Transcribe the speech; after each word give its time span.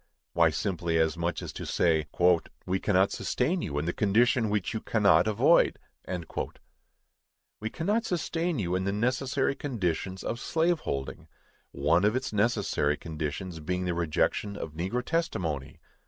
Why, 0.33 0.49
simply, 0.49 0.97
as 0.97 1.15
much 1.15 1.43
as 1.43 1.53
to 1.53 1.63
say, 1.63 2.07
"We 2.65 2.79
cannot 2.79 3.11
sustain 3.11 3.61
you 3.61 3.77
in 3.77 3.85
the 3.85 3.93
condition 3.93 4.49
which 4.49 4.73
you 4.73 4.79
cannot 4.81 5.27
avoid!" 5.27 5.77
We 7.59 7.69
cannot 7.69 8.05
sustain 8.05 8.57
you 8.57 8.73
in 8.73 8.85
the 8.85 8.91
necessary 8.91 9.53
conditions 9.53 10.23
of 10.23 10.39
slave 10.39 10.79
holding; 10.79 11.27
one 11.71 12.03
of 12.03 12.15
its 12.15 12.33
necessary 12.33 12.97
conditions 12.97 13.59
being 13.59 13.85
the 13.85 13.93
rejection 13.93 14.55
of 14.57 14.73
negro 14.73 15.05
testimony! 15.05 15.79